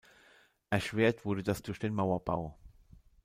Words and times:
Erschwert 0.71 1.25
wurde 1.25 1.43
das 1.43 1.61
durch 1.61 1.77
den 1.77 1.93
Mauerbau. 1.93 2.57